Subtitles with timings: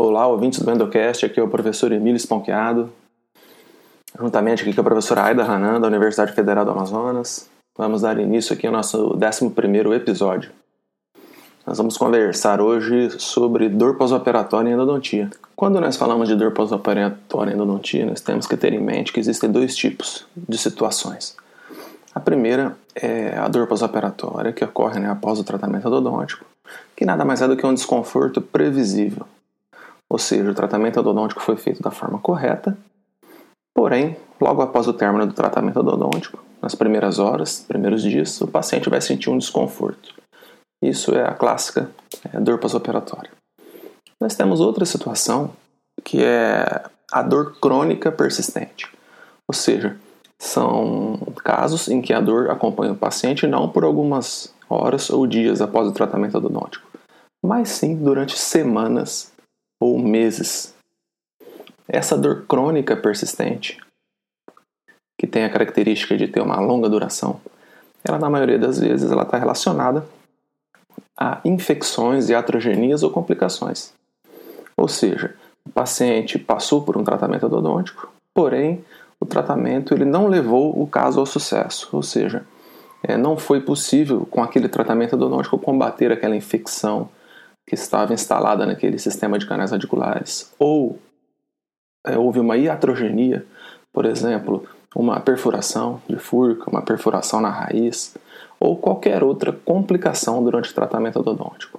[0.00, 2.88] Olá, ouvintes do Endocast, aqui é o professor Emílio Esponqueado,
[4.16, 7.50] juntamente aqui com a professora Aida Hanan, da Universidade Federal do Amazonas.
[7.76, 10.52] Vamos dar início aqui ao nosso 11º episódio.
[11.66, 15.30] Nós vamos conversar hoje sobre dor pós-operatória em endodontia.
[15.56, 19.18] Quando nós falamos de dor pós-operatória em endodontia, nós temos que ter em mente que
[19.18, 21.36] existem dois tipos de situações.
[22.14, 26.44] A primeira é a dor pós-operatória, que ocorre né, após o tratamento endodôntico,
[26.94, 29.26] que nada mais é do que um desconforto previsível
[30.10, 32.76] ou seja, o tratamento endodôntico foi feito da forma correta,
[33.74, 38.90] porém, logo após o término do tratamento endodôntico, nas primeiras horas, primeiros dias, o paciente
[38.90, 40.14] vai sentir um desconforto.
[40.82, 41.90] Isso é a clássica
[42.32, 43.30] é, dor pós-operatória.
[44.20, 45.52] Nós temos outra situação
[46.04, 48.90] que é a dor crônica persistente,
[49.46, 49.96] ou seja,
[50.40, 55.60] são casos em que a dor acompanha o paciente não por algumas horas ou dias
[55.60, 56.86] após o tratamento endodôntico,
[57.44, 59.32] mas sim durante semanas
[59.80, 60.74] ou meses.
[61.88, 63.78] Essa dor crônica persistente,
[65.18, 67.40] que tem a característica de ter uma longa duração,
[68.04, 70.06] ela na maioria das vezes ela está relacionada
[71.18, 73.92] a infecções, iatrogenias ou complicações.
[74.76, 75.34] Ou seja,
[75.66, 78.84] o paciente passou por um tratamento odontológico, porém
[79.20, 82.46] o tratamento ele não levou o caso ao sucesso, ou seja,
[83.02, 87.08] é, não foi possível com aquele tratamento odontológico combater aquela infecção,
[87.68, 90.98] que estava instalada naquele sistema de canais radiculares, ou
[92.06, 93.44] é, houve uma iatrogenia,
[93.92, 94.66] por exemplo,
[94.96, 98.16] uma perfuração de furca, uma perfuração na raiz,
[98.58, 101.78] ou qualquer outra complicação durante o tratamento odontológico.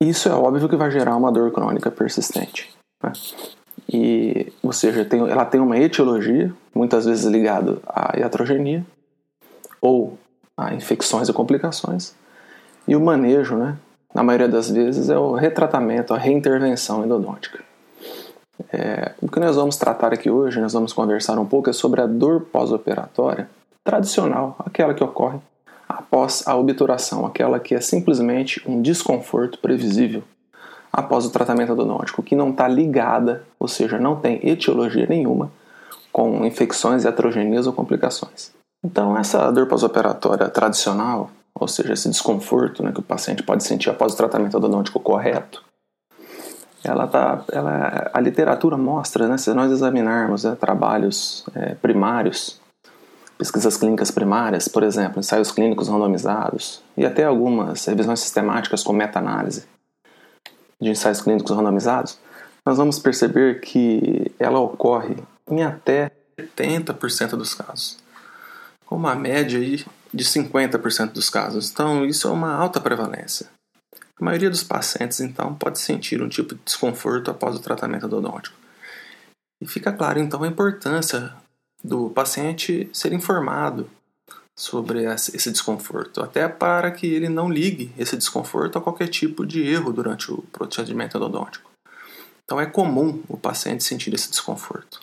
[0.00, 2.74] Isso é óbvio que vai gerar uma dor crônica persistente.
[3.02, 3.12] Né?
[3.88, 8.84] E, ou seja, tem, ela tem uma etiologia, muitas vezes ligada à iatrogenia,
[9.80, 10.18] ou
[10.56, 12.14] a infecções e complicações,
[12.88, 13.78] e o manejo, né,
[14.16, 17.62] na maioria das vezes, é o retratamento, a reintervenção endodôntica.
[18.72, 22.00] É, o que nós vamos tratar aqui hoje, nós vamos conversar um pouco é sobre
[22.00, 23.46] a dor pós-operatória
[23.84, 25.38] tradicional, aquela que ocorre
[25.86, 30.22] após a obturação, aquela que é simplesmente um desconforto previsível
[30.90, 35.52] após o tratamento endodôntico, que não está ligada, ou seja, não tem etiologia nenhuma
[36.10, 38.50] com infecções, iatrogenias ou complicações.
[38.82, 43.88] Então, essa dor pós-operatória tradicional, ou seja, esse desconforto né, que o paciente pode sentir
[43.88, 45.64] após o tratamento odontológico correto,
[46.84, 52.60] ela tá, ela, a literatura mostra, né, se nós examinarmos né, trabalhos é, primários,
[53.38, 59.64] pesquisas clínicas primárias, por exemplo, ensaios clínicos randomizados, e até algumas revisões sistemáticas com meta-análise
[60.80, 62.18] de ensaios clínicos randomizados,
[62.64, 65.16] nós vamos perceber que ela ocorre
[65.50, 67.98] em até 70% dos casos,
[68.84, 69.84] com uma média aí
[70.16, 71.70] de 50% dos casos.
[71.70, 73.48] Então, isso é uma alta prevalência.
[74.18, 78.56] A maioria dos pacientes, então, pode sentir um tipo de desconforto após o tratamento odontológico.
[79.60, 81.34] E fica claro, então, a importância
[81.84, 83.88] do paciente ser informado
[84.58, 89.60] sobre esse desconforto, até para que ele não ligue esse desconforto a qualquer tipo de
[89.60, 91.70] erro durante o procedimento odontológico.
[92.42, 95.00] Então, é comum o paciente sentir esse desconforto.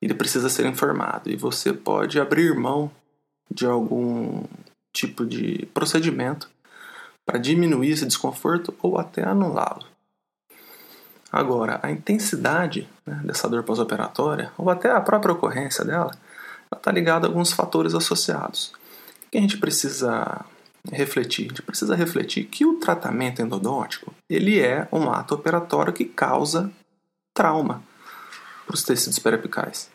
[0.00, 2.90] Ele precisa ser informado e você pode abrir mão
[3.50, 4.44] de algum
[4.92, 6.48] tipo de procedimento
[7.26, 9.84] para diminuir esse desconforto ou até anulá-lo.
[11.32, 16.12] Agora, a intensidade né, dessa dor pós-operatória, ou até a própria ocorrência dela,
[16.72, 18.72] está ligada a alguns fatores associados.
[19.26, 20.44] O que a gente precisa
[20.92, 21.46] refletir?
[21.46, 26.70] A gente precisa refletir que o tratamento endodôntico ele é um ato operatório que causa
[27.34, 27.82] trauma
[28.64, 29.90] para os tecidos periapicais.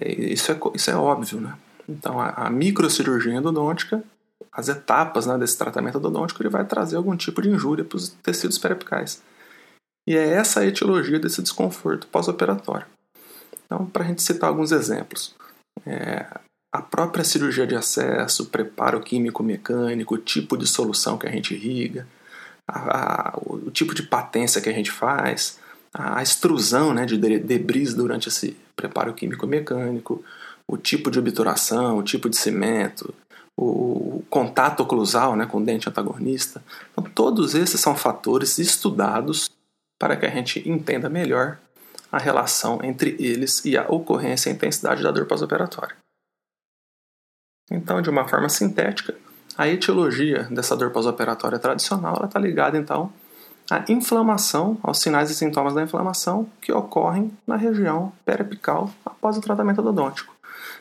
[0.00, 1.54] É, isso é, isso é óbvio, né?
[1.92, 4.02] Então, a, a microcirurgia endodôntica,
[4.50, 8.08] as etapas né, desse tratamento endodôntico, ele vai trazer algum tipo de injúria para os
[8.08, 9.22] tecidos periapicais.
[10.06, 12.86] E é essa a etiologia desse desconforto pós-operatório.
[13.66, 15.34] Então, para a gente citar alguns exemplos,
[15.86, 16.26] é,
[16.72, 22.06] a própria cirurgia de acesso, preparo químico-mecânico, o tipo de solução que a gente irriga,
[22.66, 25.58] a, a, o tipo de patência que a gente faz,
[25.94, 30.24] a extrusão né, de debris durante esse preparo químico-mecânico,
[30.72, 33.14] o tipo de obturação, o tipo de cimento,
[33.54, 36.64] o contato oclusal né, com o dente antagonista.
[36.90, 39.50] Então, todos esses são fatores estudados
[40.00, 41.58] para que a gente entenda melhor
[42.10, 45.94] a relação entre eles e a ocorrência e a intensidade da dor pós-operatória.
[47.70, 49.14] Então, de uma forma sintética,
[49.58, 53.12] a etiologia dessa dor pós-operatória tradicional está ligada então
[53.70, 59.42] à inflamação, aos sinais e sintomas da inflamação que ocorrem na região periapical após o
[59.42, 60.31] tratamento odontológico.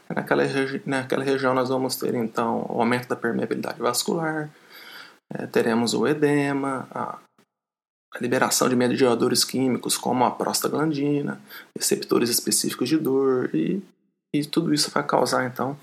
[0.10, 4.50] Naquela, regi naquela região nós vamos ter então o aumento da permeabilidade vascular,
[5.34, 7.18] é, teremos o edema, a,
[8.14, 11.42] a liberação de mediadores químicos como a prostaglandina,
[11.78, 13.82] receptores específicos de dor e,
[14.36, 15.78] e tudo isso vai causar então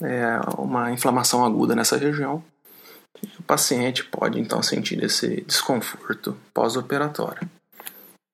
[0.00, 2.42] é, uma inflamação aguda nessa região.
[3.38, 7.48] O paciente pode então sentir esse desconforto pós-operatório.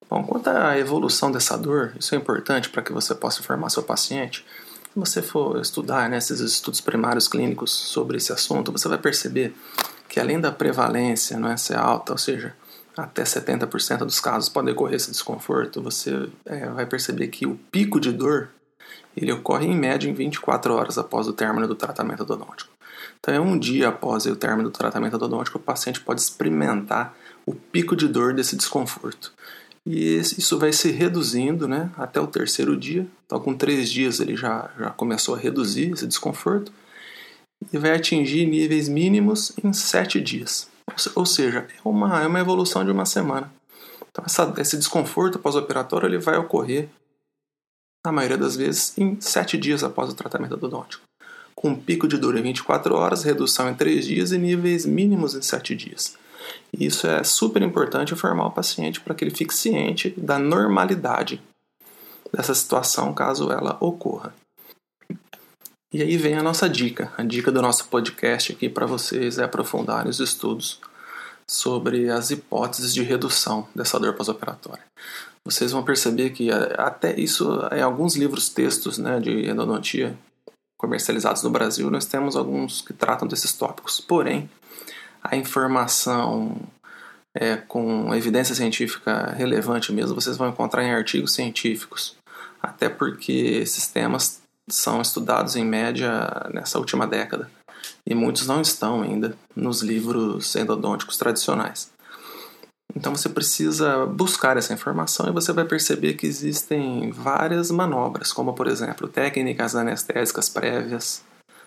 [0.08, 3.82] Bom, quanto à evolução dessa dor, isso é importante para que você possa informar seu
[3.82, 4.44] paciente.
[4.96, 9.54] Se você for estudar né, esses estudos primários clínicos sobre esse assunto, você vai perceber
[10.08, 12.56] que além da prevalência não é ser alta, ou seja,
[12.96, 18.00] até 70% dos casos pode ocorrer esse desconforto, você é, vai perceber que o pico
[18.00, 18.48] de dor
[19.14, 22.70] ele ocorre em média em 24 horas após o término do tratamento odontótico.
[23.20, 27.14] Então, é um dia após o término do tratamento odontótico, o paciente pode experimentar
[27.44, 29.34] o pico de dor desse desconforto.
[29.86, 33.06] E isso vai se reduzindo né, até o terceiro dia.
[33.24, 36.72] Então, com três dias, ele já, já começou a reduzir esse desconforto
[37.72, 40.68] e vai atingir níveis mínimos em sete dias.
[41.14, 43.52] Ou seja, é uma, é uma evolução de uma semana.
[44.10, 46.88] Então, essa, esse desconforto pós-operatório ele vai ocorrer,
[48.04, 51.02] na maioria das vezes, em 7 dias após o tratamento odontológico,
[51.54, 55.34] com um pico de dor em 24 horas, redução em 3 dias e níveis mínimos
[55.34, 56.16] em 7 dias.
[56.72, 61.43] E isso é super importante informar o paciente para que ele fique ciente da normalidade
[62.32, 64.34] dessa situação caso ela ocorra.
[65.93, 67.12] E aí vem a nossa dica.
[67.16, 70.81] A dica do nosso podcast aqui para vocês é aprofundar os estudos
[71.48, 74.82] sobre as hipóteses de redução dessa dor pós-operatória.
[75.44, 80.19] Vocês vão perceber que até isso, em alguns livros textos né, de endodontia
[80.76, 84.00] comercializados no Brasil, nós temos alguns que tratam desses tópicos.
[84.00, 84.50] Porém,
[85.31, 86.56] a informação
[87.34, 92.17] é, com evidência científica relevante mesmo, vocês vão encontrar em artigos científicos.
[92.62, 96.11] Até porque esses temas são estudados em média
[96.52, 97.49] nessa última década
[98.05, 101.90] e muitos não estão ainda nos livros endodônticos tradicionais.
[102.94, 108.55] Então você precisa buscar essa informação e você vai perceber que existem várias manobras, como
[108.55, 111.23] por exemplo técnicas anestésicas prévias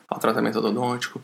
[0.10, 1.22] ao tratamento odontológico,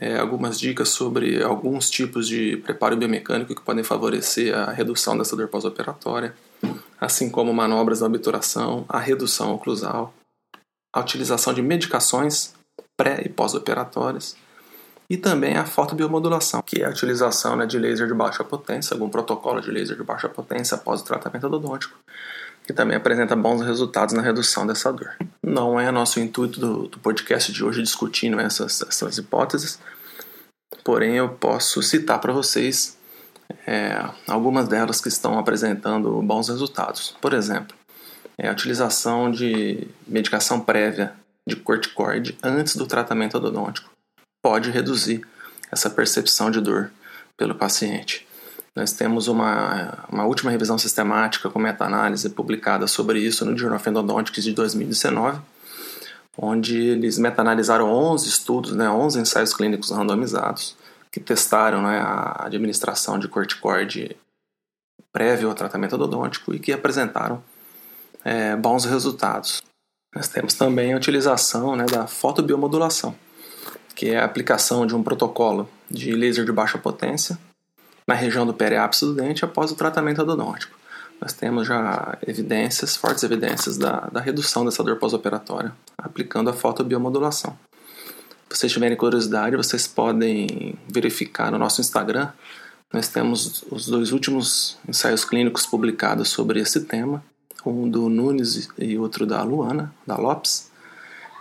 [0.00, 5.36] é, algumas dicas sobre alguns tipos de preparo biomecânico que podem favorecer a redução dessa
[5.36, 6.34] dor pós-operatória,
[7.00, 10.12] assim como manobras da obturação, a redução oclusal,
[10.94, 12.54] a utilização de medicações
[12.96, 14.36] pré e pós-operatórias
[15.08, 19.08] e também a fotobiomodulação, que é a utilização né, de laser de baixa potência, algum
[19.08, 21.96] protocolo de laser de baixa potência após o tratamento odontológico,
[22.64, 25.16] que também apresenta bons resultados na redução dessa dor.
[25.42, 29.78] Não é nosso intuito do, do podcast de hoje discutindo essas, essas hipóteses,
[30.82, 32.96] porém eu posso citar para vocês
[33.66, 37.14] é, algumas delas que estão apresentando bons resultados.
[37.20, 37.76] Por exemplo,
[38.38, 41.12] é a utilização de medicação prévia
[41.46, 43.94] de corticoide antes do tratamento odontológico
[44.44, 45.26] pode reduzir
[45.72, 46.90] essa percepção de dor
[47.34, 48.26] pelo paciente.
[48.76, 53.88] Nós temos uma, uma última revisão sistemática com meta-análise publicada sobre isso no Journal of
[53.88, 55.40] Endodontics de 2019,
[56.36, 60.76] onde eles meta-analisaram 11 estudos, né, 11 ensaios clínicos randomizados,
[61.12, 64.16] que testaram né, a administração de corticoide
[65.12, 67.40] prévio ao tratamento odontológico e que apresentaram
[68.24, 69.62] é, bons resultados.
[70.12, 73.14] Nós temos também a utilização né, da fotobiomodulação,
[73.94, 77.38] que é a aplicação de um protocolo de laser de baixa potência
[78.06, 80.76] na região do periápice do dente após o tratamento odontológico.
[81.20, 87.56] Nós temos já evidências, fortes evidências da, da redução dessa dor pós-operatória aplicando a fotobiomodulação.
[88.50, 92.28] Se vocês tiverem curiosidade, vocês podem verificar no nosso Instagram.
[92.92, 97.24] Nós temos os dois últimos ensaios clínicos publicados sobre esse tema
[97.66, 100.70] um do Nunes e outro da Luana, da Lopes.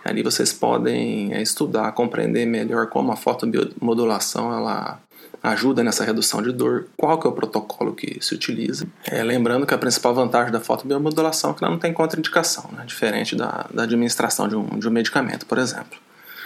[0.03, 4.99] Ali vocês podem é, estudar, compreender melhor como a fotobiomodulação ela
[5.41, 8.87] ajuda nessa redução de dor, qual que é o protocolo que se utiliza.
[9.05, 12.83] É, lembrando que a principal vantagem da fotobiomodulação é que ela não tem contraindicação, né?
[12.85, 15.99] diferente da, da administração de um, de um medicamento, por exemplo.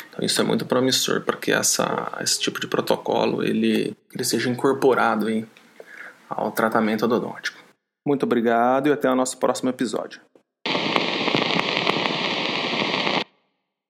[0.09, 4.49] Então isso é muito promissor para que essa, esse tipo de protocolo ele, ele seja
[4.49, 5.45] incorporado hein,
[6.27, 7.57] ao tratamento odontológico.
[8.05, 10.21] Muito obrigado e até o nosso próximo episódio.